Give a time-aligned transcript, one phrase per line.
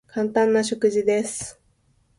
[0.07, 1.61] 簡単な食事です。